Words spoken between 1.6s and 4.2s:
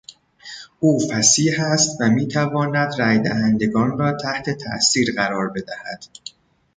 است و میتواند رای دهندگان را